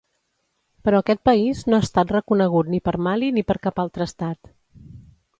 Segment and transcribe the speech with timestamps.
[0.87, 4.51] Però aquest país no ha estat reconegut ni per Mali ni per cap altre estat.